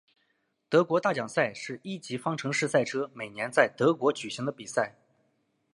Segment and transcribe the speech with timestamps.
[0.67, 4.95] 德国大奖赛是一级方程式赛车每年在德国举行的比赛。